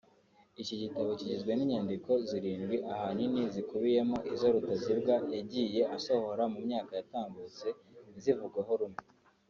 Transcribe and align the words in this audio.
Iki 0.61 0.75
gitabo 0.81 1.09
kigizwe 1.19 1.51
n’inyandiko 1.53 2.11
zirindwi 2.29 2.75
ahanini 2.93 3.41
zikubiyemo 3.53 4.17
izo 4.33 4.47
Rutazibwa 4.53 5.13
yagiye 5.35 5.81
asohora 5.97 6.43
mu 6.53 6.59
myaka 6.65 6.91
yatambutse 6.99 7.67
ntizivugweho 8.11 8.73
rumwe 8.81 9.01